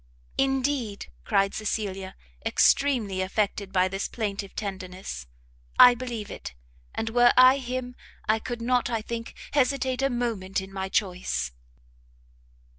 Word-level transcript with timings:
"Indeed," 0.39 1.11
cried 1.25 1.53
Cecilia, 1.53 2.15
extremely 2.43 3.21
affected 3.21 3.71
by 3.71 3.87
this 3.87 4.07
plaintive 4.07 4.55
tenderness, 4.55 5.27
"I 5.77 5.93
believe 5.93 6.31
it 6.31 6.55
and 6.95 7.11
were 7.11 7.31
I 7.37 7.59
him, 7.59 7.95
I 8.27 8.39
could 8.39 8.63
not, 8.63 8.89
I 8.89 9.03
think, 9.03 9.35
hesitate 9.51 10.01
a 10.01 10.09
moment 10.09 10.59
in 10.59 10.73
my 10.73 10.89
choice!" 10.89 11.51